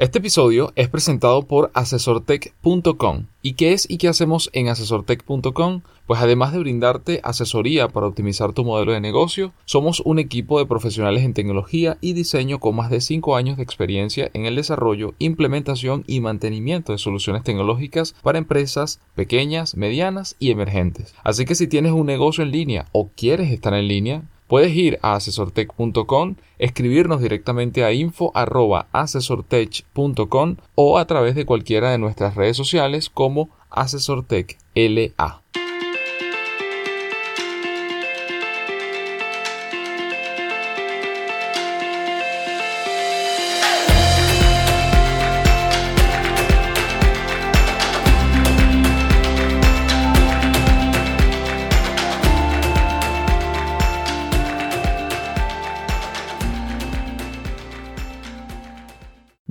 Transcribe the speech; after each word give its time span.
Este 0.00 0.18
episodio 0.18 0.72
es 0.76 0.88
presentado 0.88 1.42
por 1.42 1.70
asesortech.com. 1.74 3.26
¿Y 3.42 3.52
qué 3.52 3.74
es 3.74 3.84
y 3.86 3.98
qué 3.98 4.08
hacemos 4.08 4.48
en 4.54 4.68
asesortech.com? 4.68 5.82
Pues 6.06 6.22
además 6.22 6.54
de 6.54 6.58
brindarte 6.58 7.20
asesoría 7.22 7.86
para 7.88 8.06
optimizar 8.06 8.54
tu 8.54 8.64
modelo 8.64 8.92
de 8.92 9.02
negocio, 9.02 9.52
somos 9.66 10.00
un 10.00 10.18
equipo 10.18 10.58
de 10.58 10.64
profesionales 10.64 11.22
en 11.22 11.34
tecnología 11.34 11.98
y 12.00 12.14
diseño 12.14 12.60
con 12.60 12.76
más 12.76 12.88
de 12.88 13.02
5 13.02 13.36
años 13.36 13.58
de 13.58 13.62
experiencia 13.62 14.30
en 14.32 14.46
el 14.46 14.56
desarrollo, 14.56 15.12
implementación 15.18 16.02
y 16.06 16.20
mantenimiento 16.20 16.92
de 16.92 16.98
soluciones 16.98 17.44
tecnológicas 17.44 18.14
para 18.22 18.38
empresas 18.38 19.00
pequeñas, 19.14 19.76
medianas 19.76 20.34
y 20.38 20.50
emergentes. 20.50 21.14
Así 21.24 21.44
que 21.44 21.54
si 21.54 21.66
tienes 21.66 21.92
un 21.92 22.06
negocio 22.06 22.42
en 22.42 22.52
línea 22.52 22.86
o 22.92 23.10
quieres 23.14 23.52
estar 23.52 23.74
en 23.74 23.86
línea, 23.86 24.22
Puedes 24.50 24.74
ir 24.74 24.98
a 25.00 25.14
asesortech.com, 25.14 26.34
escribirnos 26.58 27.20
directamente 27.20 27.84
a 27.84 27.92
info@asesortech.com 27.92 30.56
o 30.74 30.98
a 30.98 31.06
través 31.06 31.36
de 31.36 31.46
cualquiera 31.46 31.92
de 31.92 31.98
nuestras 31.98 32.34
redes 32.34 32.56
sociales 32.56 33.10
como 33.10 33.50
Asesortech 33.70 34.58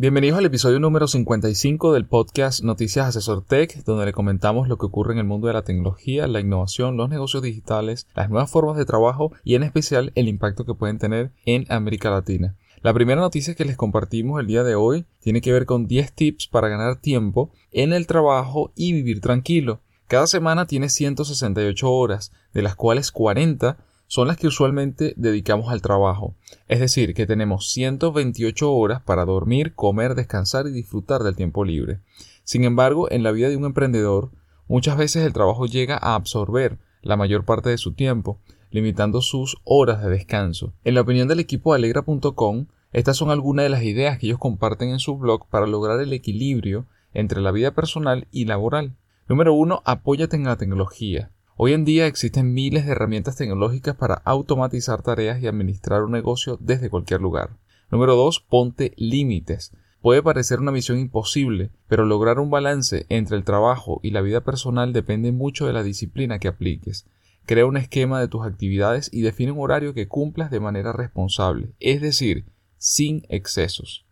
Bienvenidos 0.02 0.38
al 0.38 0.46
episodio 0.46 0.80
número 0.80 1.10
55 1.10 1.92
del 1.92 2.06
podcast 2.06 2.64
Noticias 2.64 3.08
Asesor 3.08 3.44
Tech, 3.44 3.84
donde 3.84 4.06
le 4.06 4.14
comentamos 4.14 4.70
lo 4.70 4.78
que 4.78 4.86
ocurre 4.86 5.12
en 5.12 5.20
el 5.20 5.26
mundo 5.26 5.48
de 5.48 5.54
la 5.54 5.64
tecnología, 5.64 6.26
la 6.26 6.40
innovación, 6.40 6.96
los 6.96 7.10
negocios 7.10 7.44
digitales, 7.44 8.08
las 8.16 8.30
nuevas 8.30 8.50
formas 8.50 8.78
de 8.78 8.86
trabajo 8.86 9.34
y 9.44 9.56
en 9.56 9.64
especial 9.64 10.14
el 10.16 10.30
impacto 10.30 10.64
que 10.64 10.74
pueden 10.74 11.00
tener 11.00 11.34
en 11.46 11.66
América 11.68 12.10
Latina. 12.12 12.56
La 12.82 12.94
primera 12.94 13.20
noticia 13.20 13.56
que 13.56 13.66
les 13.66 13.76
compartimos 13.76 14.40
el 14.40 14.48
día 14.48 14.64
de 14.64 14.76
hoy 14.76 15.04
tiene 15.20 15.42
que 15.42 15.52
ver 15.52 15.66
con 15.66 15.86
10 15.86 16.14
tips 16.14 16.48
para 16.48 16.70
ganar 16.70 16.96
tiempo 16.96 17.52
en 17.74 17.92
el 17.92 18.08
trabajo 18.08 18.72
y 18.78 18.94
vivir 18.94 19.20
tranquilo. 19.20 19.82
Cada 20.08 20.28
semana 20.28 20.66
tiene 20.66 20.88
168 20.88 21.92
horas, 21.92 22.32
de 22.54 22.62
las 22.62 22.78
cuales 22.78 23.12
40 23.12 23.76
son 24.10 24.28
las 24.28 24.38
que 24.38 24.48
usualmente 24.48 25.14
dedicamos 25.18 25.72
al 25.72 25.84
trabajo. 25.84 26.34
Es 26.68 26.80
decir, 26.80 27.14
que 27.14 27.28
tenemos 27.28 27.72
128 27.72 28.74
horas 28.74 29.04
para 29.04 29.24
dormir, 29.24 29.76
comer, 29.76 30.16
descansar 30.16 30.66
y 30.66 30.72
disfrutar 30.72 31.22
del 31.22 31.36
tiempo 31.36 31.64
libre. 31.64 32.00
Sin 32.44 32.64
embargo, 32.64 33.10
en 33.12 33.22
la 33.22 33.32
vida 33.32 33.50
de 33.50 33.56
un 33.56 33.66
emprendedor, 33.66 34.32
muchas 34.68 34.98
veces 34.98 35.28
el 35.28 35.34
trabajo 35.34 35.68
llega 35.68 35.96
a 35.96 36.16
absorber 36.16 36.80
la 37.04 37.18
mayor 37.18 37.46
parte 37.46 37.70
de 37.70 37.78
su 37.78 37.94
tiempo, 37.94 38.40
limitando 38.72 39.22
sus 39.22 39.58
horas 39.64 40.04
de 40.04 40.10
descanso. 40.10 40.74
En 40.84 40.96
la 40.96 41.02
opinión 41.02 41.28
del 41.28 41.40
equipo 41.40 41.76
alegra.com, 41.76 42.66
estas 42.92 43.16
son 43.16 43.30
algunas 43.30 43.66
de 43.66 43.70
las 43.70 43.84
ideas 43.84 44.18
que 44.18 44.26
ellos 44.26 44.40
comparten 44.40 44.90
en 44.90 45.00
su 45.00 45.20
blog 45.20 45.48
para 45.50 45.68
lograr 45.68 46.00
el 46.00 46.14
equilibrio 46.14 46.88
entre 47.14 47.42
la 47.42 47.52
vida 47.52 47.76
personal 47.76 48.28
y 48.32 48.46
laboral. 48.46 48.96
Número 49.28 49.54
1. 49.54 49.84
Apóyate 49.86 50.36
en 50.36 50.46
la 50.46 50.58
tecnología. 50.58 51.30
Hoy 51.62 51.74
en 51.74 51.84
día 51.84 52.08
existen 52.08 52.54
miles 52.54 52.86
de 52.86 52.94
herramientas 52.94 53.36
tecnológicas 53.36 53.94
para 53.94 54.22
automatizar 54.24 55.02
tareas 55.02 55.44
y 55.44 55.48
administrar 55.48 56.04
un 56.04 56.14
negocio 56.14 56.58
desde 56.62 56.90
cualquier 56.90 57.20
lugar. 57.20 57.50
Número 57.92 58.16
2. 58.16 58.40
Ponte 58.50 58.94
límites. 58.96 59.74
Puede 60.02 60.24
parecer 60.24 60.62
una 60.62 60.72
misión 60.72 60.98
imposible, 61.00 61.70
pero 61.90 62.06
lograr 62.06 62.40
un 62.40 62.50
balance 62.50 63.06
entre 63.10 63.36
el 63.36 63.44
trabajo 63.44 64.00
y 64.02 64.12
la 64.12 64.22
vida 64.22 64.40
personal 64.40 64.94
depende 64.94 65.34
mucho 65.34 65.68
de 65.68 65.74
la 65.74 65.84
disciplina 65.84 66.40
que 66.40 66.48
apliques. 66.48 67.08
Crea 67.46 67.66
un 67.66 67.76
esquema 67.76 68.22
de 68.22 68.30
tus 68.30 68.46
actividades 68.46 69.10
y 69.12 69.20
define 69.20 69.52
un 69.52 69.60
horario 69.60 69.94
que 69.94 70.08
cumplas 70.08 70.52
de 70.52 70.62
manera 70.62 70.94
responsable, 70.94 71.74
es 71.82 72.00
decir, 72.00 72.46
sin 72.78 73.26
excesos. 73.28 74.06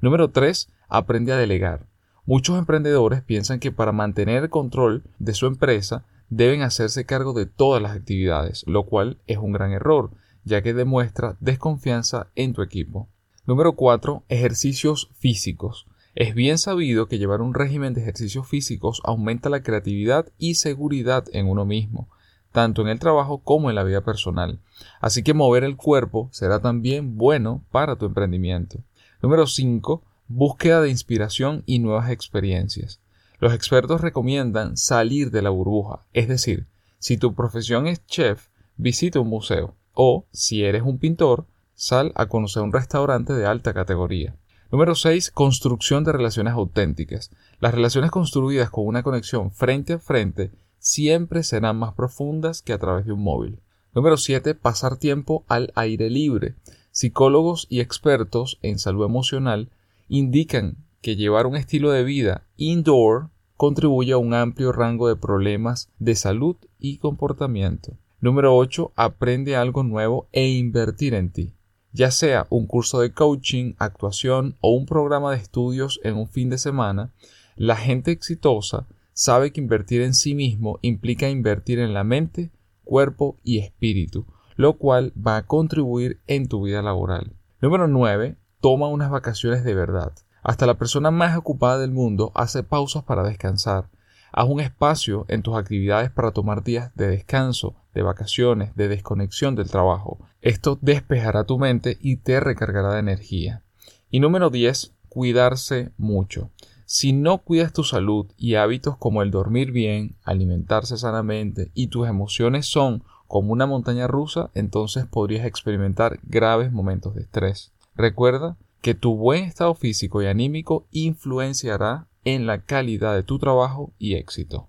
Número 0.00 0.30
3. 0.30 0.70
Aprende 0.88 1.32
a 1.32 1.36
delegar. 1.36 1.88
Muchos 2.26 2.56
emprendedores 2.56 3.22
piensan 3.22 3.58
que 3.58 3.72
para 3.72 3.90
mantener 3.90 4.44
el 4.44 4.50
control 4.50 5.02
de 5.18 5.34
su 5.34 5.46
empresa 5.46 6.04
deben 6.30 6.62
hacerse 6.62 7.04
cargo 7.04 7.32
de 7.32 7.46
todas 7.46 7.82
las 7.82 7.96
actividades, 7.96 8.64
lo 8.66 8.84
cual 8.84 9.18
es 9.26 9.38
un 9.38 9.52
gran 9.52 9.72
error, 9.72 10.10
ya 10.44 10.62
que 10.62 10.74
demuestra 10.74 11.36
desconfianza 11.40 12.28
en 12.34 12.52
tu 12.52 12.62
equipo. 12.62 13.08
Número 13.46 13.74
4. 13.74 14.24
Ejercicios 14.28 15.10
físicos. 15.18 15.86
Es 16.14 16.34
bien 16.34 16.58
sabido 16.58 17.08
que 17.08 17.18
llevar 17.18 17.40
un 17.40 17.54
régimen 17.54 17.94
de 17.94 18.02
ejercicios 18.02 18.46
físicos 18.46 19.00
aumenta 19.04 19.48
la 19.48 19.62
creatividad 19.62 20.30
y 20.38 20.54
seguridad 20.56 21.24
en 21.32 21.48
uno 21.48 21.64
mismo, 21.64 22.08
tanto 22.52 22.82
en 22.82 22.88
el 22.88 22.98
trabajo 22.98 23.38
como 23.38 23.70
en 23.70 23.76
la 23.76 23.84
vida 23.84 24.02
personal. 24.02 24.60
Así 25.00 25.22
que 25.22 25.32
mover 25.32 25.64
el 25.64 25.76
cuerpo 25.76 26.28
será 26.32 26.60
también 26.60 27.16
bueno 27.16 27.64
para 27.70 27.96
tu 27.96 28.06
emprendimiento. 28.06 28.78
Número 29.22 29.46
5. 29.46 30.02
Búsqueda 30.28 30.82
de 30.82 30.90
inspiración 30.90 31.62
y 31.66 31.78
nuevas 31.78 32.10
experiencias. 32.10 33.00
Los 33.42 33.54
expertos 33.54 34.00
recomiendan 34.00 34.76
salir 34.76 35.32
de 35.32 35.42
la 35.42 35.50
burbuja, 35.50 36.06
es 36.12 36.28
decir, 36.28 36.68
si 37.00 37.16
tu 37.16 37.34
profesión 37.34 37.88
es 37.88 38.06
chef, 38.06 38.46
visita 38.76 39.18
un 39.18 39.26
museo 39.26 39.74
o, 39.94 40.26
si 40.30 40.62
eres 40.62 40.82
un 40.82 40.98
pintor, 40.98 41.46
sal 41.74 42.12
a 42.14 42.26
conocer 42.26 42.62
un 42.62 42.72
restaurante 42.72 43.32
de 43.32 43.44
alta 43.44 43.74
categoría. 43.74 44.36
Número 44.70 44.94
6. 44.94 45.32
Construcción 45.32 46.04
de 46.04 46.12
relaciones 46.12 46.52
auténticas. 46.52 47.32
Las 47.58 47.74
relaciones 47.74 48.12
construidas 48.12 48.70
con 48.70 48.86
una 48.86 49.02
conexión 49.02 49.50
frente 49.50 49.94
a 49.94 49.98
frente 49.98 50.52
siempre 50.78 51.42
serán 51.42 51.78
más 51.78 51.94
profundas 51.94 52.62
que 52.62 52.72
a 52.72 52.78
través 52.78 53.06
de 53.06 53.12
un 53.12 53.24
móvil. 53.24 53.58
Número 53.92 54.18
7. 54.18 54.54
Pasar 54.54 54.98
tiempo 54.98 55.44
al 55.48 55.72
aire 55.74 56.10
libre. 56.10 56.54
Psicólogos 56.92 57.66
y 57.68 57.80
expertos 57.80 58.60
en 58.62 58.78
salud 58.78 59.04
emocional 59.04 59.72
indican 60.06 60.76
que 61.00 61.16
llevar 61.16 61.46
un 61.46 61.56
estilo 61.56 61.90
de 61.90 62.04
vida 62.04 62.44
indoor 62.56 63.31
contribuye 63.62 64.10
a 64.10 64.18
un 64.18 64.34
amplio 64.34 64.72
rango 64.72 65.06
de 65.06 65.14
problemas 65.14 65.88
de 66.00 66.16
salud 66.16 66.56
y 66.80 66.98
comportamiento. 66.98 67.96
Número 68.20 68.56
8. 68.56 68.90
Aprende 68.96 69.54
algo 69.54 69.84
nuevo 69.84 70.26
e 70.32 70.48
invertir 70.48 71.14
en 71.14 71.30
ti. 71.30 71.54
Ya 71.92 72.10
sea 72.10 72.48
un 72.50 72.66
curso 72.66 72.98
de 72.98 73.12
coaching, 73.12 73.74
actuación 73.78 74.56
o 74.60 74.72
un 74.72 74.84
programa 74.84 75.30
de 75.30 75.36
estudios 75.36 76.00
en 76.02 76.16
un 76.16 76.26
fin 76.26 76.50
de 76.50 76.58
semana, 76.58 77.14
la 77.54 77.76
gente 77.76 78.10
exitosa 78.10 78.88
sabe 79.12 79.52
que 79.52 79.60
invertir 79.60 80.02
en 80.02 80.14
sí 80.14 80.34
mismo 80.34 80.80
implica 80.82 81.30
invertir 81.30 81.78
en 81.78 81.94
la 81.94 82.02
mente, 82.02 82.50
cuerpo 82.82 83.38
y 83.44 83.58
espíritu, 83.58 84.26
lo 84.56 84.72
cual 84.72 85.12
va 85.16 85.36
a 85.36 85.46
contribuir 85.46 86.20
en 86.26 86.48
tu 86.48 86.62
vida 86.64 86.82
laboral. 86.82 87.36
Número 87.60 87.86
9. 87.86 88.34
Toma 88.60 88.88
unas 88.88 89.12
vacaciones 89.12 89.62
de 89.62 89.74
verdad. 89.76 90.14
Hasta 90.42 90.66
la 90.66 90.74
persona 90.74 91.10
más 91.10 91.36
ocupada 91.36 91.78
del 91.78 91.92
mundo 91.92 92.32
hace 92.34 92.62
pausas 92.64 93.04
para 93.04 93.22
descansar. 93.22 93.88
Haz 94.32 94.48
un 94.48 94.60
espacio 94.60 95.24
en 95.28 95.42
tus 95.42 95.56
actividades 95.56 96.10
para 96.10 96.32
tomar 96.32 96.64
días 96.64 96.90
de 96.96 97.06
descanso, 97.06 97.74
de 97.94 98.02
vacaciones, 98.02 98.74
de 98.74 98.88
desconexión 98.88 99.54
del 99.54 99.70
trabajo. 99.70 100.18
Esto 100.40 100.78
despejará 100.80 101.44
tu 101.44 101.58
mente 101.58 101.98
y 102.00 102.16
te 102.16 102.40
recargará 102.40 102.94
de 102.94 103.00
energía. 103.00 103.62
Y 104.10 104.20
número 104.20 104.50
10. 104.50 104.94
Cuidarse 105.08 105.92
mucho. 105.96 106.50
Si 106.86 107.12
no 107.12 107.38
cuidas 107.38 107.72
tu 107.72 107.84
salud 107.84 108.26
y 108.36 108.56
hábitos 108.56 108.96
como 108.96 109.22
el 109.22 109.30
dormir 109.30 109.70
bien, 109.70 110.16
alimentarse 110.24 110.96
sanamente 110.96 111.70
y 111.74 111.86
tus 111.86 112.08
emociones 112.08 112.66
son 112.66 113.04
como 113.28 113.52
una 113.52 113.66
montaña 113.66 114.08
rusa, 114.08 114.50
entonces 114.54 115.06
podrías 115.06 115.46
experimentar 115.46 116.18
graves 116.22 116.72
momentos 116.72 117.14
de 117.14 117.22
estrés. 117.22 117.72
Recuerda 117.94 118.56
que 118.82 118.94
tu 118.94 119.16
buen 119.16 119.44
estado 119.44 119.74
físico 119.74 120.22
y 120.22 120.26
anímico 120.26 120.86
influenciará 120.90 122.08
en 122.24 122.46
la 122.46 122.62
calidad 122.62 123.14
de 123.14 123.22
tu 123.22 123.38
trabajo 123.38 123.92
y 123.98 124.14
éxito. 124.14 124.68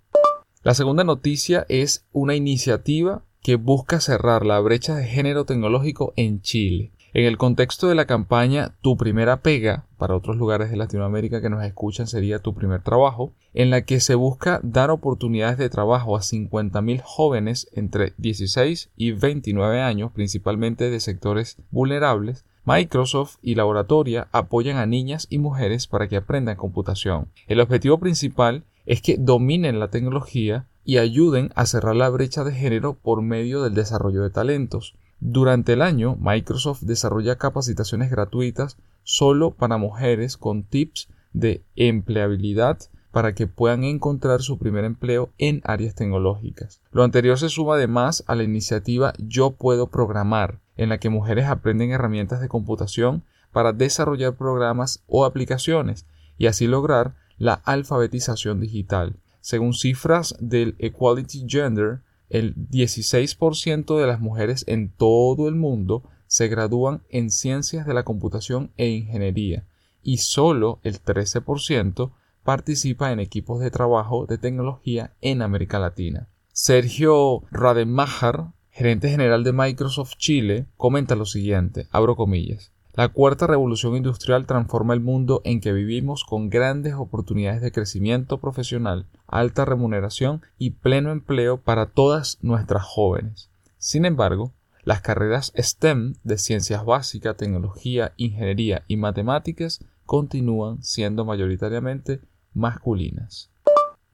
La 0.61 0.75
segunda 0.75 1.03
noticia 1.03 1.65
es 1.67 2.05
una 2.13 2.35
iniciativa 2.35 3.23
que 3.41 3.55
busca 3.55 3.99
cerrar 3.99 4.45
la 4.45 4.59
brecha 4.59 4.95
de 4.95 5.03
género 5.03 5.45
tecnológico 5.45 6.13
en 6.15 6.41
Chile. 6.41 6.91
En 7.15 7.25
el 7.25 7.37
contexto 7.37 7.87
de 7.87 7.95
la 7.95 8.05
campaña 8.05 8.75
Tu 8.81 8.97
primera 8.97 9.41
pega, 9.41 9.85
para 9.97 10.15
otros 10.15 10.37
lugares 10.37 10.71
de 10.71 10.77
Latinoamérica 10.77 11.41
que 11.41 11.49
nos 11.49 11.63
escuchan 11.63 12.07
sería 12.07 12.39
tu 12.39 12.55
primer 12.55 12.81
trabajo, 12.81 13.33
en 13.53 13.69
la 13.69 13.81
que 13.81 13.99
se 13.99 14.15
busca 14.15 14.59
dar 14.63 14.89
oportunidades 14.89 15.57
de 15.57 15.69
trabajo 15.69 16.15
a 16.15 16.21
50.000 16.21 17.01
jóvenes 17.03 17.69
entre 17.73 18.13
16 18.17 18.89
y 18.95 19.11
29 19.11 19.81
años, 19.81 20.11
principalmente 20.11 20.89
de 20.89 20.99
sectores 20.99 21.57
vulnerables, 21.69 22.45
Microsoft 22.65 23.37
y 23.41 23.55
Laboratoria 23.55 24.27
apoyan 24.31 24.77
a 24.77 24.85
niñas 24.85 25.27
y 25.29 25.37
mujeres 25.37 25.87
para 25.87 26.07
que 26.07 26.15
aprendan 26.15 26.55
computación. 26.55 27.27
El 27.47 27.59
objetivo 27.59 27.99
principal 27.99 28.63
es 28.85 29.01
que 29.01 29.17
dominen 29.17 29.79
la 29.79 29.89
tecnología 29.89 30.67
y 30.85 30.97
ayuden 30.97 31.51
a 31.55 31.65
cerrar 31.65 31.95
la 31.95 32.09
brecha 32.09 32.43
de 32.43 32.53
género 32.53 32.93
por 32.93 33.21
medio 33.21 33.63
del 33.63 33.73
desarrollo 33.73 34.23
de 34.23 34.29
talentos. 34.29 34.95
Durante 35.19 35.73
el 35.73 35.81
año, 35.81 36.17
Microsoft 36.19 36.81
desarrolla 36.81 37.37
capacitaciones 37.37 38.09
gratuitas 38.09 38.77
solo 39.03 39.51
para 39.51 39.77
mujeres 39.77 40.37
con 40.37 40.63
tips 40.63 41.09
de 41.33 41.63
empleabilidad 41.75 42.79
para 43.11 43.35
que 43.35 43.45
puedan 43.45 43.83
encontrar 43.83 44.41
su 44.41 44.57
primer 44.57 44.85
empleo 44.85 45.29
en 45.37 45.61
áreas 45.65 45.95
tecnológicas. 45.95 46.81
Lo 46.91 47.03
anterior 47.03 47.37
se 47.37 47.49
suma 47.49 47.75
además 47.75 48.23
a 48.27 48.35
la 48.35 48.43
iniciativa 48.43 49.13
Yo 49.19 49.51
puedo 49.51 49.87
programar, 49.87 50.59
en 50.77 50.89
la 50.89 50.97
que 50.97 51.09
mujeres 51.09 51.45
aprenden 51.45 51.91
herramientas 51.91 52.41
de 52.41 52.49
computación 52.49 53.23
para 53.51 53.73
desarrollar 53.73 54.35
programas 54.35 55.03
o 55.07 55.25
aplicaciones 55.25 56.05
y 56.37 56.47
así 56.47 56.67
lograr 56.67 57.15
la 57.37 57.53
alfabetización 57.53 58.59
digital. 58.59 59.15
Según 59.41 59.73
cifras 59.73 60.35
del 60.39 60.75
Equality 60.79 61.45
Gender, 61.47 61.99
el 62.29 62.55
16% 62.55 63.99
de 63.99 64.07
las 64.07 64.19
mujeres 64.19 64.63
en 64.67 64.89
todo 64.89 65.47
el 65.47 65.55
mundo 65.55 66.03
se 66.27 66.47
gradúan 66.47 67.03
en 67.09 67.29
ciencias 67.29 67.85
de 67.85 67.93
la 67.93 68.03
computación 68.03 68.71
e 68.77 68.89
ingeniería 68.89 69.65
y 70.01 70.17
solo 70.17 70.79
el 70.83 71.01
13% 71.01 72.11
participa 72.43 73.11
en 73.11 73.19
equipos 73.19 73.59
de 73.59 73.71
trabajo 73.71 74.25
de 74.25 74.37
tecnología 74.37 75.13
en 75.21 75.41
América 75.41 75.79
Latina. 75.79 76.27
Sergio 76.51 77.43
Rademacher, 77.51 78.45
gerente 78.73 79.07
general 79.07 79.43
de 79.43 79.53
Microsoft 79.53 80.15
Chile, 80.17 80.65
comenta 80.77 81.15
lo 81.15 81.27
siguiente, 81.27 81.87
abro 81.91 82.15
comillas. 82.15 82.71
La 82.95 83.07
cuarta 83.09 83.45
revolución 83.45 83.95
industrial 83.95 84.47
transforma 84.47 84.95
el 84.95 84.99
mundo 84.99 85.41
en 85.45 85.61
que 85.61 85.73
vivimos 85.73 86.23
con 86.23 86.49
grandes 86.49 86.95
oportunidades 86.95 87.61
de 87.61 87.71
crecimiento 87.71 88.39
profesional, 88.39 89.05
alta 89.27 89.63
remuneración 89.65 90.41
y 90.57 90.71
pleno 90.71 91.11
empleo 91.11 91.57
para 91.57 91.85
todas 91.85 92.39
nuestras 92.41 92.83
jóvenes. 92.83 93.49
Sin 93.77 94.05
embargo, 94.05 94.51
las 94.83 95.01
carreras 95.01 95.53
STEM 95.55 96.15
de 96.23 96.39
ciencias 96.39 96.83
básicas, 96.83 97.37
tecnología, 97.37 98.13
ingeniería 98.17 98.83
y 98.87 98.97
matemáticas 98.97 99.85
continúan 100.07 100.81
siendo 100.81 101.25
mayoritariamente 101.25 102.21
masculinas. 102.55 103.52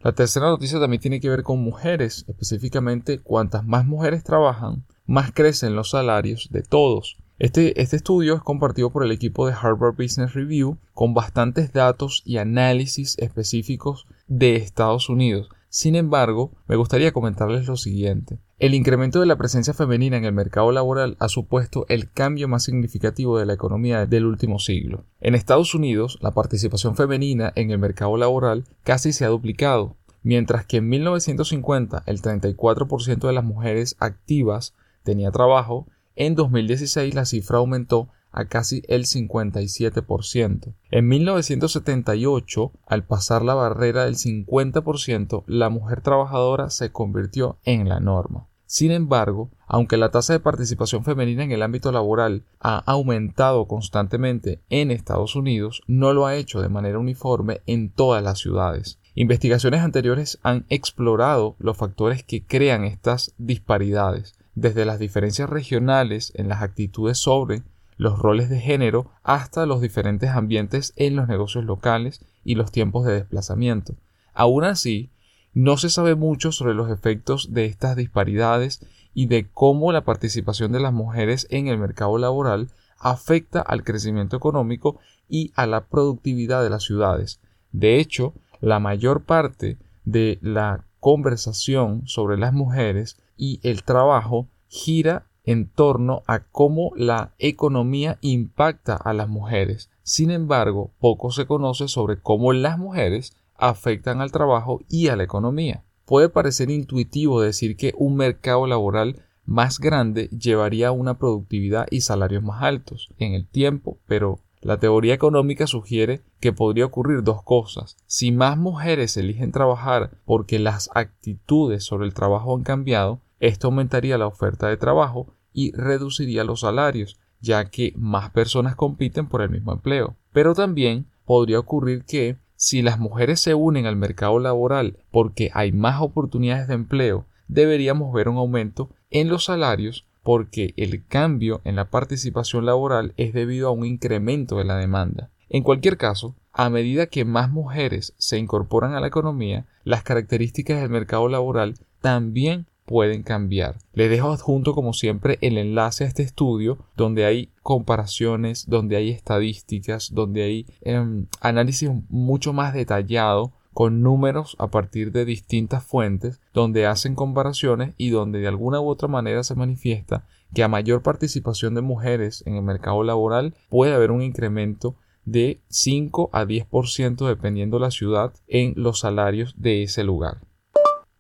La 0.02 0.14
tercera 0.14 0.48
noticia 0.48 0.80
también 0.80 1.02
tiene 1.02 1.20
que 1.20 1.30
ver 1.30 1.44
con 1.44 1.60
mujeres, 1.60 2.24
específicamente 2.30 3.20
cuantas 3.20 3.66
más 3.66 3.86
mujeres 3.86 4.24
trabajan, 4.24 4.86
más 5.06 5.34
crecen 5.34 5.76
los 5.76 5.90
salarios 5.90 6.48
de 6.52 6.62
todos. 6.62 7.18
Este, 7.38 7.82
este, 7.82 7.98
estudio 7.98 8.36
es 8.36 8.42
compartido 8.42 8.92
por 8.92 9.04
el 9.04 9.12
equipo 9.12 9.46
de 9.46 9.54
Harvard 9.54 9.96
Business 9.98 10.34
Review 10.34 10.78
con 10.94 11.14
bastantes 11.14 11.74
datos 11.74 12.22
y 12.26 12.38
análisis 12.38 13.18
específicos 13.18 14.08
de 14.28 14.56
Estados 14.56 15.10
Unidos. 15.10 15.50
Sin 15.68 15.96
embargo, 15.96 16.52
me 16.68 16.78
gustaría 16.78 17.12
comentarles 17.12 17.68
lo 17.68 17.76
siguiente. 17.76 18.40
El 18.60 18.74
incremento 18.74 19.22
de 19.22 19.26
la 19.26 19.38
presencia 19.38 19.74
femenina 19.74 20.18
en 20.18 20.26
el 20.26 20.34
mercado 20.34 20.74
laboral 20.74 21.16
ha 21.20 21.30
supuesto 21.30 21.86
el 21.88 22.12
cambio 22.12 22.50
más 22.50 22.64
significativo 22.64 23.40
de 23.40 23.46
la 23.46 23.54
economía 23.54 24.06
del 24.06 24.26
último 24.26 24.60
siglo. 24.60 25.06
En 25.22 25.34
Estados 25.34 25.74
Unidos, 25.74 26.20
la 26.22 26.32
participación 26.32 26.98
femenina 26.98 27.54
en 27.56 27.72
el 27.72 27.78
mercado 27.78 28.18
laboral 28.18 28.66
casi 28.84 29.14
se 29.14 29.24
ha 29.24 29.30
duplicado, 29.30 29.96
mientras 30.24 30.66
que 30.66 30.78
en 30.78 30.90
1950 30.90 32.04
el 32.06 32.22
34% 32.22 33.28
de 33.28 33.34
las 33.34 33.46
mujeres 33.46 33.96
activas 33.98 34.76
tenía 35.04 35.32
trabajo, 35.32 35.88
en 36.18 36.36
2016 36.36 37.16
la 37.16 37.24
cifra 37.24 37.60
aumentó 37.60 38.10
a 38.32 38.46
casi 38.46 38.84
el 38.88 39.06
57%. 39.06 40.74
En 40.92 41.08
1978, 41.08 42.72
al 42.86 43.04
pasar 43.04 43.44
la 43.44 43.54
barrera 43.54 44.06
del 44.06 44.16
50%, 44.16 45.44
la 45.48 45.70
mujer 45.70 46.02
trabajadora 46.02 46.70
se 46.70 46.92
convirtió 46.92 47.58
en 47.64 47.90
la 47.90 48.00
norma. 48.00 48.48
Sin 48.72 48.92
embargo, 48.92 49.50
aunque 49.66 49.98
la 49.98 50.12
tasa 50.12 50.34
de 50.34 50.40
participación 50.40 51.04
femenina 51.04 51.44
en 51.44 51.52
el 51.52 51.64
ámbito 51.64 51.92
laboral 51.92 52.46
ha 52.60 52.78
aumentado 52.86 53.68
constantemente 53.68 54.62
en 54.70 54.92
Estados 54.92 55.36
Unidos, 55.36 55.82
no 55.88 56.14
lo 56.14 56.28
ha 56.28 56.36
hecho 56.36 56.62
de 56.62 56.70
manera 56.70 57.00
uniforme 57.00 57.62
en 57.66 57.90
todas 57.90 58.22
las 58.22 58.38
ciudades. 58.38 59.00
Investigaciones 59.16 59.82
anteriores 59.82 60.38
han 60.44 60.68
explorado 60.70 61.56
los 61.58 61.78
factores 61.78 62.24
que 62.24 62.46
crean 62.46 62.84
estas 62.84 63.34
disparidades, 63.40 64.36
desde 64.54 64.86
las 64.86 65.00
diferencias 65.00 65.50
regionales 65.50 66.32
en 66.36 66.48
las 66.48 66.62
actitudes 66.62 67.18
sobre 67.18 67.64
los 68.00 68.18
roles 68.18 68.50
de 68.50 68.62
género 68.62 69.12
hasta 69.24 69.66
los 69.66 69.82
diferentes 69.82 70.30
ambientes 70.30 70.94
en 70.96 71.18
los 71.18 71.28
negocios 71.28 71.66
locales 71.66 72.26
y 72.46 72.56
los 72.56 72.72
tiempos 72.72 73.06
de 73.06 73.14
desplazamiento. 73.14 73.94
Aún 74.34 74.64
así, 74.64 75.10
no 75.54 75.76
se 75.76 75.90
sabe 75.90 76.16
mucho 76.16 76.54
sobre 76.54 76.74
los 76.74 76.90
efectos 76.90 77.54
de 77.54 77.66
estas 77.66 77.98
disparidades 77.98 78.80
y 79.14 79.26
de 79.26 79.50
cómo 79.54 79.92
la 79.92 80.06
participación 80.06 80.72
de 80.72 80.80
las 80.80 80.94
mujeres 80.94 81.46
en 81.50 81.68
el 81.68 81.78
mercado 81.78 82.18
laboral 82.18 82.70
afecta 82.98 83.60
al 83.60 83.84
crecimiento 83.84 84.38
económico 84.38 84.98
y 85.28 85.52
a 85.56 85.68
la 85.68 85.86
productividad 85.86 86.64
de 86.64 86.70
las 86.70 86.84
ciudades. 86.84 87.42
De 87.74 88.00
hecho, 88.00 88.34
la 88.62 88.80
mayor 88.80 89.24
parte 89.24 89.78
de 90.06 90.40
la 90.42 90.86
conversación 91.02 92.04
sobre 92.08 92.38
las 92.38 92.54
mujeres 92.54 93.18
y 93.36 93.60
el 93.64 93.84
trabajo 93.84 94.48
gira 94.70 95.26
en 95.50 95.68
torno 95.68 96.22
a 96.28 96.44
cómo 96.44 96.92
la 96.96 97.34
economía 97.40 98.20
impacta 98.22 98.96
a 98.96 99.14
las 99.14 99.28
mujeres. 99.28 99.90
Sin 100.04 100.30
embargo, 100.30 100.92
poco 101.00 101.32
se 101.32 101.48
conoce 101.48 101.88
sobre 101.88 102.22
cómo 102.22 102.54
las 102.54 102.78
mujeres 102.78 103.36
afectan 103.56 104.22
al 104.22 104.32
trabajo 104.32 104.82
y 104.88 105.08
a 105.08 105.16
la 105.16 105.24
economía. 105.24 105.86
Puede 106.06 106.30
parecer 106.30 106.70
intuitivo 106.70 107.42
decir 107.42 107.78
que 107.78 107.96
un 107.98 108.16
mercado 108.16 108.68
laboral 108.68 109.24
más 109.44 109.80
grande 109.80 110.28
llevaría 110.28 110.90
a 110.90 110.92
una 110.92 111.18
productividad 111.18 111.88
y 111.90 112.02
salarios 112.02 112.44
más 112.44 112.62
altos 112.62 113.10
en 113.18 113.34
el 113.34 113.48
tiempo, 113.48 113.98
pero 114.06 114.42
la 114.62 114.78
teoría 114.78 115.16
económica 115.16 115.66
sugiere 115.66 116.22
que 116.40 116.54
podría 116.54 116.86
ocurrir 116.86 117.24
dos 117.24 117.42
cosas. 117.42 117.98
Si 118.06 118.32
más 118.32 118.56
mujeres 118.56 119.18
eligen 119.18 119.52
trabajar 119.52 120.12
porque 120.26 120.60
las 120.60 120.92
actitudes 120.94 121.84
sobre 121.84 122.06
el 122.06 122.14
trabajo 122.14 122.56
han 122.56 122.62
cambiado, 122.62 123.22
esto 123.40 123.68
aumentaría 123.68 124.20
la 124.20 124.28
oferta 124.28 124.68
de 124.68 124.78
trabajo 124.78 125.34
y 125.54 125.72
reduciría 125.74 126.44
los 126.44 126.62
salarios, 126.62 127.20
ya 127.42 127.66
que 127.66 127.94
más 127.96 128.32
personas 128.32 128.76
compiten 128.76 129.28
por 129.28 129.42
el 129.42 129.50
mismo 129.50 129.74
empleo. 129.74 130.16
Pero 130.34 130.54
también 130.54 131.06
podría 131.26 131.60
ocurrir 131.60 132.04
que 132.06 132.38
si 132.56 132.82
las 132.82 133.00
mujeres 133.00 133.40
se 133.40 133.54
unen 133.54 133.86
al 133.86 133.96
mercado 133.96 134.40
laboral 134.40 134.98
porque 135.12 135.50
hay 135.54 135.72
más 135.72 136.02
oportunidades 136.02 136.68
de 136.68 136.74
empleo, 136.74 137.26
deberíamos 137.48 138.14
ver 138.14 138.28
un 138.30 138.38
aumento 138.38 138.90
en 139.10 139.30
los 139.30 139.46
salarios 139.46 140.06
porque 140.24 140.74
el 140.78 141.06
cambio 141.06 141.62
en 141.64 141.76
la 141.76 141.90
participación 141.90 142.66
laboral 142.66 143.14
es 143.18 143.34
debido 143.34 143.68
a 143.70 143.72
un 143.72 143.86
incremento 143.86 144.58
de 144.58 144.66
la 144.66 144.76
demanda. 144.76 145.30
En 145.50 145.64
cualquier 145.64 145.98
caso, 145.98 146.36
a 146.52 146.70
medida 146.70 147.08
que 147.08 147.26
más 147.26 147.50
mujeres 147.50 148.14
se 148.18 148.38
incorporan 148.38 148.94
a 148.94 149.00
la 149.00 149.08
economía, 149.08 149.66
las 149.84 150.04
características 150.04 150.82
del 150.82 150.90
mercado 150.90 151.28
laboral 151.28 151.76
también 152.02 152.68
pueden 152.90 153.22
cambiar. 153.22 153.76
Les 153.94 154.10
dejo 154.10 154.32
adjunto 154.32 154.74
como 154.74 154.94
siempre 154.94 155.38
el 155.42 155.60
enlace 155.60 156.04
a 156.04 156.08
este 156.08 156.24
estudio 156.24 156.80
donde 156.98 157.24
hay 157.24 157.52
comparaciones, 157.62 158.68
donde 158.68 158.96
hay 158.96 159.12
estadísticas, 159.12 160.12
donde 160.12 160.42
hay 160.42 160.66
em, 160.82 161.28
análisis 161.40 161.92
mucho 162.10 162.52
más 162.52 162.74
detallado 162.74 163.54
con 163.76 164.02
números 164.02 164.56
a 164.58 164.70
partir 164.70 165.12
de 165.12 165.24
distintas 165.24 165.84
fuentes, 165.84 166.42
donde 166.52 166.88
hacen 166.88 167.14
comparaciones 167.14 167.94
y 167.96 168.10
donde 168.10 168.40
de 168.40 168.48
alguna 168.48 168.82
u 168.82 168.88
otra 168.88 169.08
manera 169.08 169.44
se 169.44 169.54
manifiesta 169.54 170.26
que 170.56 170.64
a 170.64 170.68
mayor 170.68 171.04
participación 171.04 171.76
de 171.76 171.82
mujeres 171.82 172.44
en 172.48 172.56
el 172.56 172.64
mercado 172.64 173.04
laboral 173.04 173.54
puede 173.70 173.94
haber 173.94 174.10
un 174.10 174.24
incremento 174.24 174.96
de 175.26 175.62
5 175.68 176.32
a 176.34 176.44
10% 176.46 177.28
dependiendo 177.28 177.78
la 177.78 177.92
ciudad 177.92 178.34
en 178.48 178.74
los 178.76 179.02
salarios 179.02 179.54
de 179.58 179.84
ese 179.84 180.04
lugar. 180.04 180.40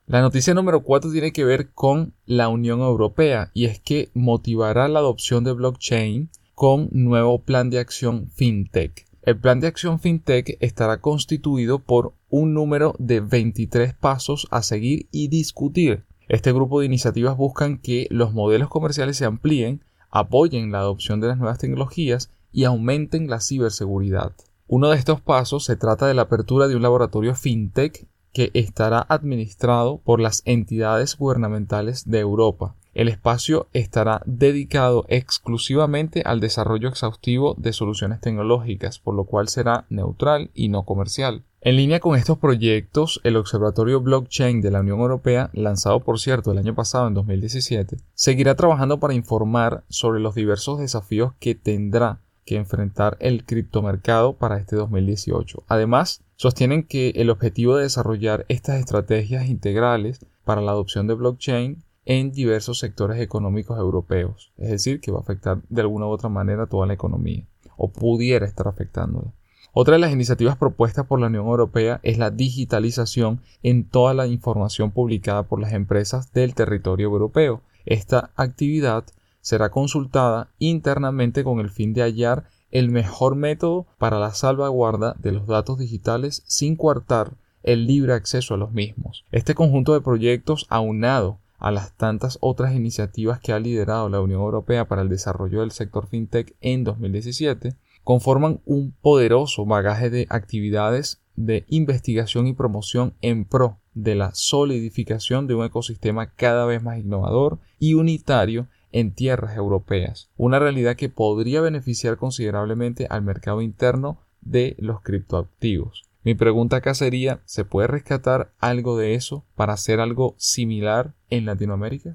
La 0.10 0.22
noticia 0.22 0.56
número 0.56 0.82
4 0.82 1.12
tiene 1.12 1.32
que 1.32 1.46
ver 1.46 1.70
con 1.72 2.16
la 2.26 2.50
Unión 2.50 2.80
Europea 2.80 3.52
y 3.54 3.66
es 3.66 3.80
que 3.80 4.10
motivará 4.16 4.88
la 4.88 4.98
adopción 4.98 5.44
de 5.44 5.52
blockchain 5.52 6.32
con 6.56 6.90
nuevo 6.92 7.44
plan 7.44 7.70
de 7.70 7.78
acción 7.78 8.28
FinTech. 8.34 9.06
El 9.22 9.40
plan 9.40 9.60
de 9.60 9.68
acción 9.68 10.00
FinTech 10.00 10.58
estará 10.62 11.00
constituido 11.00 11.78
por 11.78 12.14
un 12.28 12.56
número 12.56 12.96
de 12.98 13.20
23 13.20 13.94
pasos 13.94 14.48
a 14.50 14.64
seguir 14.64 15.08
y 15.12 15.28
discutir. 15.28 16.06
Este 16.28 16.52
grupo 16.54 16.80
de 16.80 16.88
iniciativas 16.88 17.38
buscan 17.38 17.78
que 17.78 18.08
los 18.10 18.34
modelos 18.34 18.70
comerciales 18.70 19.16
se 19.16 19.26
amplíen, 19.26 19.84
apoyen 20.10 20.72
la 20.72 20.80
adopción 20.80 21.22
de 21.22 21.28
las 21.28 21.38
nuevas 21.38 21.60
tecnologías 21.60 22.32
y 22.52 22.64
aumenten 22.64 23.30
la 23.30 23.42
ciberseguridad. 23.42 24.34
Uno 24.66 24.90
de 24.90 24.98
estos 24.98 25.22
pasos 25.22 25.66
se 25.66 25.76
trata 25.76 26.08
de 26.08 26.16
la 26.16 26.24
apertura 26.24 26.68
de 26.68 26.76
un 26.76 26.82
laboratorio 26.82 27.36
FinTech 27.36 28.08
que 28.34 28.52
estará 28.54 29.06
administrado 29.10 30.00
por 30.04 30.20
las 30.20 30.42
entidades 30.46 31.18
gubernamentales 31.18 32.10
de 32.10 32.20
Europa. 32.20 32.76
El 32.94 33.08
espacio 33.08 33.68
estará 33.72 34.22
dedicado 34.26 35.06
exclusivamente 35.08 36.24
al 36.26 36.40
desarrollo 36.40 36.90
exhaustivo 36.90 37.56
de 37.58 37.72
soluciones 37.72 38.20
tecnológicas, 38.20 39.00
por 39.00 39.16
lo 39.16 39.26
cual 39.26 39.48
será 39.48 39.86
neutral 39.90 40.50
y 40.54 40.70
no 40.70 40.84
comercial. 40.84 41.44
En 41.62 41.76
línea 41.76 42.00
con 42.00 42.18
estos 42.18 42.38
proyectos, 42.38 43.20
el 43.24 43.36
Observatorio 43.36 44.02
Blockchain 44.02 44.62
de 44.62 44.72
la 44.72 44.80
Unión 44.80 45.02
Europea, 45.02 45.50
lanzado 45.54 46.00
por 46.00 46.20
cierto 46.20 46.52
el 46.52 46.58
año 46.58 46.74
pasado 46.74 47.08
en 47.08 47.14
2017, 47.14 47.98
seguirá 48.14 48.56
trabajando 48.56 49.00
para 49.00 49.14
informar 49.14 49.84
sobre 49.90 50.22
los 50.22 50.36
diversos 50.36 50.80
desafíos 50.80 51.34
que 51.40 51.56
tendrá 51.56 52.22
que 52.50 52.56
enfrentar 52.56 53.16
el 53.20 53.46
criptomercado 53.46 54.34
para 54.34 54.58
este 54.58 54.76
2018. 54.76 55.66
Además, 55.68 56.24
sostienen 56.36 56.82
que 56.82 57.12
el 57.12 57.30
objetivo 57.30 57.76
de 57.76 57.84
desarrollar 57.84 58.48
estas 58.50 58.80
estrategias 58.80 59.46
integrales 59.46 60.26
para 60.46 60.60
la 60.60 60.72
adopción 60.72 61.06
de 61.06 61.14
blockchain 61.14 61.84
en 62.06 62.32
diversos 62.32 62.80
sectores 62.80 63.22
económicos 63.22 63.78
europeos, 63.78 64.52
es 64.58 64.72
decir, 64.72 65.00
que 65.00 65.12
va 65.12 65.20
a 65.20 65.22
afectar 65.22 65.62
de 65.70 65.82
alguna 65.82 66.08
u 66.08 66.10
otra 66.10 66.28
manera 66.30 66.66
toda 66.66 66.88
la 66.88 66.94
economía, 66.94 67.46
o 67.78 67.92
pudiera 67.92 68.48
estar 68.48 68.68
afectándola. 68.68 69.32
Otra 69.72 69.94
de 69.94 70.00
las 70.00 70.12
iniciativas 70.12 70.58
propuestas 70.58 71.06
por 71.06 71.20
la 71.20 71.28
Unión 71.28 71.46
Europea 71.46 72.00
es 72.02 72.18
la 72.18 72.32
digitalización 72.32 73.42
en 73.62 73.88
toda 73.88 74.16
la 74.16 74.26
información 74.26 74.90
publicada 74.90 75.44
por 75.44 75.62
las 75.62 75.74
empresas 75.74 76.34
del 76.34 76.56
territorio 76.56 77.10
europeo. 77.10 77.62
Esta 77.86 78.32
actividad 78.36 79.06
será 79.42 79.70
consultada 79.70 80.50
internamente 80.60 81.44
con 81.44 81.60
el 81.60 81.70
fin 81.70 81.94
de 81.94 82.02
hallar 82.02 82.46
el 82.72 82.90
mejor 82.90 83.36
método 83.36 83.88
para 83.98 84.20
la 84.20 84.34
salvaguarda 84.34 85.16
de 85.20 85.32
los 85.32 85.48
datos 85.48 85.80
digitales 85.80 86.44
sin 86.46 86.76
coartar 86.76 87.34
el 87.64 87.88
libre 87.88 88.14
acceso 88.14 88.54
a 88.54 88.58
los 88.58 88.72
mismos. 88.72 89.26
Este 89.32 89.56
conjunto 89.56 89.94
de 89.94 90.02
proyectos 90.02 90.66
aunado 90.70 91.40
a 91.58 91.72
las 91.72 91.94
tantas 91.94 92.38
otras 92.42 92.74
iniciativas 92.74 93.40
que 93.40 93.52
ha 93.52 93.60
liderado 93.60 94.10
la 94.10 94.22
Unión 94.22 94.42
Europea 94.42 94.88
para 94.88 95.02
el 95.02 95.10
desarrollo 95.10 95.60
del 95.60 95.72
sector 95.72 96.08
fintech 96.08 96.56
en 96.62 96.84
2017 96.84 97.76
conforman 98.04 98.62
un 98.66 98.94
poderoso 99.02 99.66
bagaje 99.66 100.10
de 100.10 100.26
actividades 100.30 101.22
de 101.36 101.66
investigación 101.68 102.48
y 102.48 102.54
promoción 102.54 103.14
en 103.22 103.46
pro 103.46 103.78
de 103.94 104.16
la 104.16 104.32
solidificación 104.34 105.48
de 105.48 105.56
un 105.56 105.66
ecosistema 105.66 106.32
cada 106.34 106.66
vez 106.66 106.82
más 106.82 107.00
innovador 107.00 107.60
y 107.78 107.94
unitario 107.96 108.68
en 108.92 109.14
tierras 109.14 109.56
europeas, 109.56 110.30
una 110.38 110.60
realidad 110.60 110.96
que 110.96 111.10
podría 111.10 111.62
beneficiar 111.62 112.18
considerablemente 112.18 113.08
al 113.10 113.22
mercado 113.22 113.62
interno 113.62 114.20
de 114.42 114.76
los 114.80 115.02
criptoactivos. 115.02 116.04
Mi 116.24 116.36
pregunta 116.36 116.78
acá 116.78 116.94
sería, 116.94 117.42
¿se 117.46 117.66
puede 117.66 117.88
rescatar 117.88 118.52
algo 118.60 118.98
de 118.98 119.16
eso 119.16 119.46
para 119.56 119.74
hacer 119.74 120.00
algo 120.00 120.36
similar 120.38 121.14
en 121.30 121.46
Latinoamérica? 121.46 122.14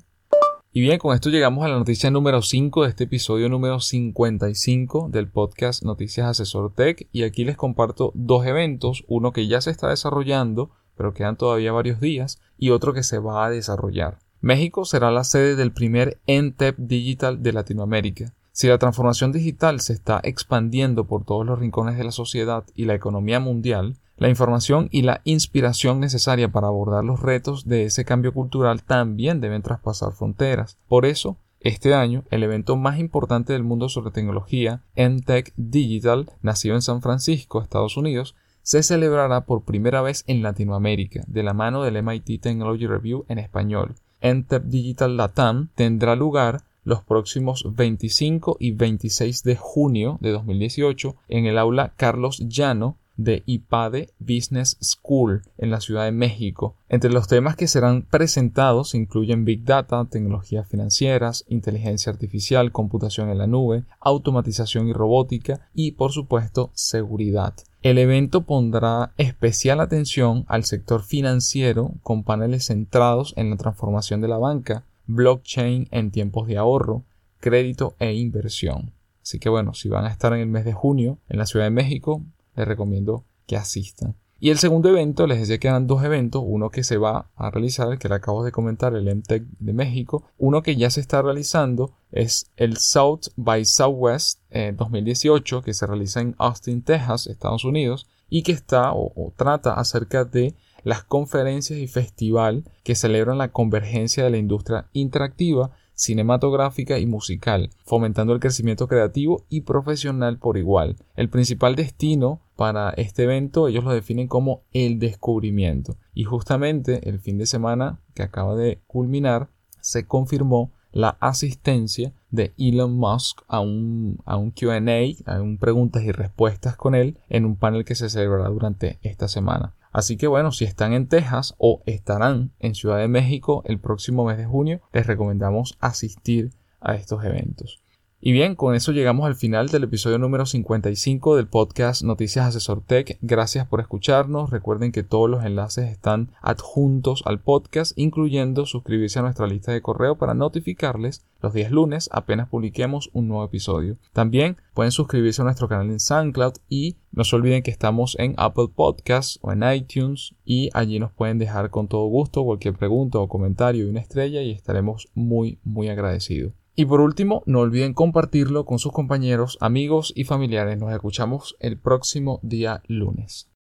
Y 0.77 0.81
bien, 0.81 0.99
con 0.99 1.15
esto 1.15 1.31
llegamos 1.31 1.65
a 1.65 1.69
la 1.69 1.79
noticia 1.79 2.11
número 2.11 2.43
5 2.43 2.83
de 2.83 2.89
este 2.89 3.05
episodio 3.05 3.49
número 3.49 3.79
55 3.79 5.09
del 5.09 5.29
podcast 5.29 5.85
Noticias 5.85 6.27
Asesor 6.27 6.75
Tech 6.75 7.09
y 7.13 7.23
aquí 7.23 7.45
les 7.45 7.57
comparto 7.57 8.11
dos 8.15 8.45
eventos, 8.45 9.05
uno 9.07 9.33
que 9.33 9.47
ya 9.47 9.61
se 9.61 9.71
está 9.71 9.89
desarrollando, 9.89 10.71
pero 10.97 11.15
quedan 11.15 11.37
todavía 11.37 11.71
varios 11.71 12.01
días, 12.01 12.41
y 12.59 12.71
otro 12.71 12.93
que 12.93 13.05
se 13.05 13.21
va 13.21 13.47
a 13.47 13.51
desarrollar. 13.51 14.19
México 14.45 14.85
será 14.85 15.11
la 15.11 15.25
sede 15.25 15.57
del 15.57 15.73
primer 15.73 16.19
NTEP 16.27 16.77
Digital 16.77 17.43
de 17.43 17.55
Latinoamérica. 17.55 18.35
Si 18.53 18.69
la 18.69 18.77
transformación 18.77 19.33
digital 19.33 19.81
se 19.81 19.95
está 19.95 20.21
expandiendo 20.23 21.07
por 21.07 21.25
todos 21.25 21.47
los 21.47 21.59
rincones 21.59 21.97
de 21.97 22.05
la 22.05 22.11
sociedad 22.11 22.63
y 22.75 22.85
la 22.85 22.93
economía 22.93 23.41
mundial, 23.41 23.97
la 24.19 24.29
información 24.29 24.89
y 24.91 25.01
la 25.01 25.23
inspiración 25.25 25.99
necesaria 25.99 26.53
para 26.53 26.67
abordar 26.67 27.05
los 27.05 27.21
retos 27.21 27.67
de 27.67 27.87
ese 27.87 28.05
cambio 28.05 28.35
cultural 28.35 28.83
también 28.83 29.41
deben 29.41 29.63
traspasar 29.63 30.13
fronteras. 30.13 30.77
Por 30.89 31.07
eso, 31.07 31.39
este 31.61 31.95
año, 31.95 32.25
el 32.31 32.43
evento 32.43 32.77
más 32.77 32.99
importante 32.99 33.55
del 33.55 33.65
mundo 33.65 33.89
sobre 33.89 34.11
tecnología, 34.11 34.83
NTech 34.95 35.55
Digital, 35.57 36.31
nacido 36.43 36.75
en 36.75 36.83
San 36.83 37.01
Francisco, 37.01 37.63
Estados 37.63 37.97
Unidos, 37.97 38.37
se 38.61 38.83
celebrará 38.83 39.47
por 39.47 39.65
primera 39.65 40.03
vez 40.03 40.23
en 40.27 40.43
Latinoamérica, 40.43 41.23
de 41.29 41.43
la 41.43 41.55
mano 41.55 41.83
del 41.83 42.03
MIT 42.03 42.43
Technology 42.43 42.87
Review 42.87 43.25
en 43.29 43.39
español. 43.39 43.95
NTech 44.25 44.65
Digital 44.65 45.17
Latam 45.17 45.69
tendrá 45.75 46.17
lugar 46.17 46.63
los 46.83 47.03
próximos 47.03 47.65
25 47.77 48.57
y 48.59 48.73
26 48.73 49.43
de 49.43 49.57
junio 49.57 50.19
de 50.21 50.31
2018 50.31 51.15
en 51.29 51.47
el 51.47 51.59
aula 51.59 51.93
Carlos 51.97 52.43
Llano 52.49 52.97
de 53.17 53.43
IPADE 53.47 54.11
Business 54.19 54.77
School 54.81 55.43
en 55.59 55.71
la 55.71 55.81
Ciudad 55.81 56.05
de 56.05 56.13
México. 56.13 56.77
Entre 56.89 57.11
los 57.11 57.29
temas 57.29 57.57
que 57.57 57.69
serán 57.69 58.03
presentados 58.03 58.95
incluyen 58.95 59.45
Big 59.45 59.65
Data, 59.65 60.07
tecnologías 60.11 60.69
financieras, 60.69 61.45
inteligencia 61.49 62.13
artificial, 62.13 62.73
computación 62.73 63.31
en 63.31 63.39
la 63.39 63.47
nube, 63.47 63.85
automatización 64.01 64.89
y 64.89 64.93
robótica 64.93 65.69
y, 65.75 65.93
por 65.93 66.13
supuesto, 66.13 66.71
seguridad. 66.75 67.55
El 67.83 67.99
evento 67.99 68.43
pondrá 68.43 69.13
especial 69.19 69.81
atención 69.81 70.45
al 70.49 70.65
sector 70.65 71.03
financiero 71.03 71.93
con 72.03 72.25
paneles 72.25 72.67
centrados 72.67 73.35
en 73.37 73.51
la 73.51 73.57
transformación 73.57 74.21
de 74.23 74.29
la 74.29 74.39
banca, 74.39 74.85
blockchain 75.07 75.89
en 75.91 76.11
tiempos 76.11 76.49
de 76.49 76.57
ahorro, 76.57 77.05
crédito 77.41 77.95
e 77.99 78.15
inversión. 78.15 78.93
Así 79.23 79.39
que 79.39 79.49
bueno, 79.49 79.75
si 79.75 79.89
van 79.89 80.05
a 80.07 80.11
estar 80.11 80.33
en 80.33 80.41
el 80.41 80.49
mes 80.49 80.65
de 80.65 80.73
junio 80.73 81.19
en 81.29 81.39
la 81.39 81.47
Ciudad 81.47 81.67
de 81.67 81.71
México, 81.71 82.23
les 82.57 82.67
recomiendo 82.67 83.25
que 83.47 83.57
asistan. 83.57 84.17
Y 84.41 84.51
el 84.51 84.59
segundo 84.59 84.91
evento, 84.91 85.27
les 85.27 85.39
decía 85.39 85.59
que 85.59 85.69
eran 85.69 85.87
dos 85.87 86.05
eventos, 86.05 86.43
uno 86.45 86.69
que 86.69 86.85
se 86.85 86.99
va 86.99 87.31
a 87.35 87.51
realizar, 87.51 87.99
que 87.99 88.09
le 88.09 88.17
acabo 88.17 88.45
de 88.45 88.53
comentar, 88.53 88.95
el 88.95 89.15
MTEC 89.15 89.45
de 89.59 89.73
México, 89.73 90.25
uno 90.37 90.63
que 90.63 90.77
ya 90.77 90.91
se 90.91 91.01
está 91.01 91.23
realizando 91.23 91.95
es 92.13 92.51
el 92.57 92.77
South 92.77 93.29
by 93.37 93.65
Southwest 93.65 94.41
2018, 94.51 95.59
eh, 95.59 95.63
que 95.65 95.73
se 95.73 95.87
realiza 95.87 96.21
en 96.21 96.35
Austin, 96.39 96.83
Texas, 96.83 97.27
Estados 97.27 97.65
Unidos, 97.65 98.07
y 98.29 98.43
que 98.43 98.53
está 98.53 98.93
o 98.93 99.33
trata 99.37 99.75
acerca 99.75 100.25
de 100.25 100.55
las 100.83 101.03
conferencias 101.03 101.79
y 101.79 101.89
festival 101.89 102.65
que 102.83 102.95
celebran 102.95 103.39
la 103.39 103.51
convergencia 103.51 104.25
de 104.25 104.31
la 104.31 104.37
industria 104.37 104.89
interactiva 104.93 105.71
cinematográfica 105.95 106.99
y 106.99 107.07
musical, 107.07 107.71
fomentando 107.85 108.33
el 108.33 108.41
crecimiento 108.41 108.89
creativo 108.89 109.45
y 109.49 109.63
profesional 109.63 110.39
por 110.39 110.59
igual. 110.59 110.97
El 111.17 111.29
principal 111.29 111.77
destino 111.77 112.41
para 112.57 112.91
este 112.91 113.25
evento 113.25 113.69
ellos 113.69 113.85
lo 113.85 113.93
definen 113.93 114.29
como 114.29 114.63
el 114.73 114.99
descubrimiento. 114.99 115.97
Y 116.13 116.25
justamente 116.25 117.09
el 117.09 117.21
fin 117.21 117.39
de 117.39 117.47
semana 117.47 118.01
que 118.15 118.23
acaba 118.23 118.55
de 118.55 118.81
culminar 118.87 119.49
se 119.81 120.07
confirmó 120.07 120.73
la 120.93 121.17
asistencia 121.21 122.13
de 122.31 122.55
Elon 122.57 122.97
Musk 122.97 123.43
a 123.49 123.61
un, 123.61 124.19
a 124.25 124.37
un 124.37 124.53
QA, 124.53 124.79
a 125.27 125.43
un 125.43 125.59
preguntas 125.59 126.05
y 126.05 126.13
respuestas 126.13 126.77
con 126.77 126.95
él 126.95 127.19
en 127.29 127.45
un 127.45 127.57
panel 127.57 127.85
que 127.85 127.97
se 127.97 128.09
celebrará 128.09 128.49
durante 128.49 128.99
esta 129.03 129.27
semana. 129.27 129.75
Así 129.95 130.17
que 130.17 130.27
bueno, 130.27 130.51
si 130.51 130.65
están 130.65 130.93
en 130.93 131.07
Texas 131.07 131.55
o 131.57 131.85
estarán 131.87 132.53
en 132.59 132.75
Ciudad 132.75 132.99
de 132.99 133.07
México 133.07 133.63
el 133.65 133.79
próximo 133.79 134.25
mes 134.25 134.37
de 134.37 134.45
junio, 134.45 134.81
les 134.93 135.07
recomendamos 135.07 135.79
asistir 135.79 136.51
a 136.81 136.97
estos 136.97 137.25
eventos. 137.25 137.84
Y 138.27 138.33
bien, 138.33 138.55
con 138.55 138.75
eso 138.75 138.93
llegamos 138.93 139.27
al 139.27 139.35
final 139.35 139.69
del 139.69 139.85
episodio 139.85 140.17
número 140.17 140.47
55 140.47 141.37
del 141.37 141.47
podcast 141.47 142.03
Noticias 142.03 142.47
Asesor 142.47 142.81
Tech. 142.81 143.19
Gracias 143.21 143.67
por 143.67 143.83
escucharnos. 143.83 144.49
Recuerden 144.49 144.93
que 144.93 145.03
todos 145.03 145.29
los 145.29 145.45
enlaces 145.45 145.91
están 145.91 146.31
adjuntos 146.41 147.23
al 147.27 147.41
podcast, 147.41 147.93
incluyendo 147.97 148.65
suscribirse 148.65 149.19
a 149.19 149.23
nuestra 149.23 149.47
lista 149.47 149.73
de 149.73 149.83
correo 149.83 150.17
para 150.17 150.33
notificarles 150.33 151.27
los 151.43 151.53
días 151.53 151.71
lunes 151.71 152.09
apenas 152.13 152.49
publiquemos 152.49 153.11
un 153.13 153.29
nuevo 153.29 153.45
episodio. 153.45 153.99
También 154.15 154.57
pueden 154.73 154.91
suscribirse 154.91 155.43
a 155.43 155.45
nuestro 155.45 155.69
canal 155.69 155.91
en 155.91 156.01
SoundCloud 156.01 156.55
y 156.71 156.97
no 157.13 157.25
se 157.25 157.37
olviden 157.37 157.63
que 157.63 157.73
estamos 157.73 158.17
en 158.19 158.33
Apple 158.39 158.69
Podcasts 158.75 159.39
o 159.43 159.53
en 159.53 159.71
iTunes 159.71 160.35
y 160.47 160.71
allí 160.73 160.99
nos 160.99 161.13
pueden 161.13 161.39
dejar 161.39 161.69
con 161.69 161.89
todo 161.89 162.07
gusto 162.07 162.43
cualquier 162.43 162.73
pregunta 162.73 163.19
o 163.19 163.29
comentario 163.29 163.85
y 163.85 163.91
una 163.91 164.01
estrella 164.01 164.41
y 164.41 164.53
estaremos 164.53 165.11
muy 165.13 165.59
muy 165.63 165.91
agradecidos. 165.91 166.55
Y 166.77 166.87
por 166.87 167.01
último, 167.01 167.43
no 167.47 167.61
olviden 167.61 167.95
compartirlo 167.95 168.65
con 168.65 168.79
sus 168.79 168.93
compañeros, 168.93 169.59
amigos 169.61 170.13
y 170.17 170.25
familiares. 170.25 170.79
Nos 170.79 170.93
escuchamos 170.93 171.57
el 171.61 171.79
próximo 171.79 172.41
día 172.43 172.83
lunes. 172.89 173.54